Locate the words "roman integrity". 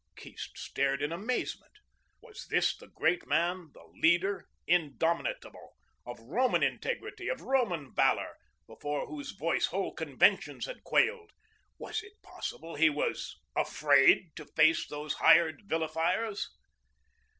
6.21-7.27